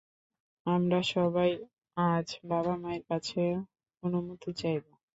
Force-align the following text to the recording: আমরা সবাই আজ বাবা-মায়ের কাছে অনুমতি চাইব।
আমরা 0.65 0.99
সবাই 1.13 1.51
আজ 1.97 2.27
বাবা-মায়ের 2.49 3.03
কাছে 3.09 3.41
অনুমতি 4.03 4.51
চাইব। 4.59 4.85